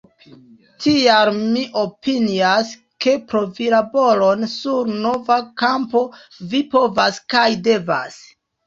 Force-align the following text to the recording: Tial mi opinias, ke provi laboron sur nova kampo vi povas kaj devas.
Tial 0.85 1.29
mi 1.41 1.65
opinias, 1.81 2.73
ke 3.07 3.15
provi 3.35 3.69
laboron 3.77 4.51
sur 4.57 4.93
nova 5.07 5.41
kampo 5.65 6.07
vi 6.51 6.67
povas 6.77 7.27
kaj 7.37 7.49
devas. 7.71 8.23